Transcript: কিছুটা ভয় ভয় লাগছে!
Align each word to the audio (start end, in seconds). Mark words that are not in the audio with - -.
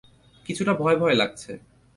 কিছুটা 0.45 0.73
ভয় 0.73 0.97
ভয় 0.97 1.15
লাগছে! 1.15 1.51